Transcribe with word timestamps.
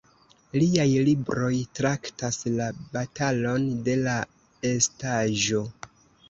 Liaj 0.61 0.85
libroj 1.09 1.51
traktas 1.79 2.39
la 2.55 2.71
"batalon 2.95 3.69
de 3.89 3.95
la 4.07 4.17
estaĵo". 4.73 5.63